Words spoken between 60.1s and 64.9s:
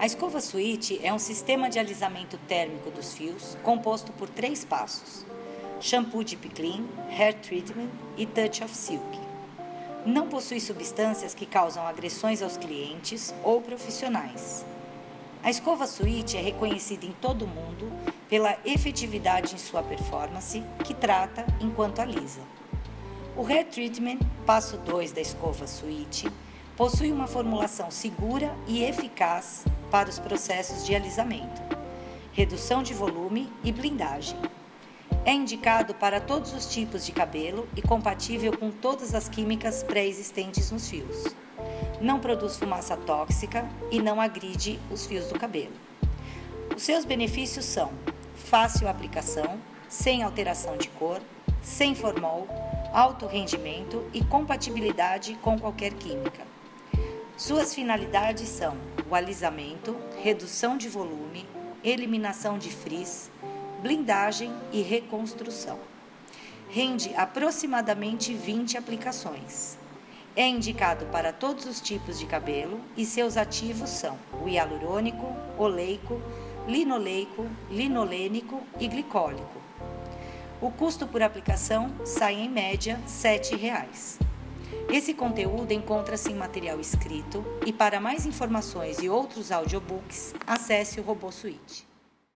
redução de volume, eliminação de frizz, blindagem e